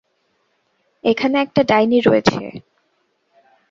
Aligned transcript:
এখানে 1.03 1.35
একটা 1.41 1.61
ডাইনী 1.69 1.99
রয়েছে! 2.01 2.41